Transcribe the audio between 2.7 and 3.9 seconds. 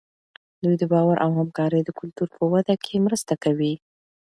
کې مرسته کوي.